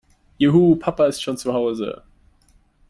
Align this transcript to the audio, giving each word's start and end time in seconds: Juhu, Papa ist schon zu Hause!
Juhu, 0.39 0.77
Papa 0.79 1.05
ist 1.05 1.21
schon 1.21 1.37
zu 1.37 1.53
Hause! 1.53 2.01